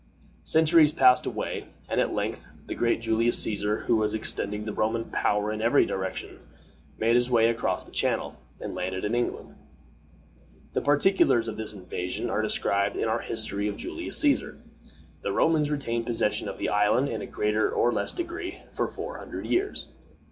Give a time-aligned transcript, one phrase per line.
[0.45, 5.05] Centuries passed away, and at length the great Julius Cæsar, who was extending the Roman
[5.11, 6.39] power in every direction,
[6.97, 9.53] made his way across the Channel, and landed in England.
[10.73, 14.57] The particulars of this invasion are described in our history of Julius Cæsar.
[15.21, 19.19] The Romans retained possession of the island, in a greater or less degree, for four
[19.19, 19.89] hundred years.